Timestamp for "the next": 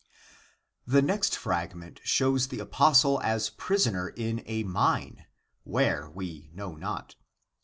0.87-1.35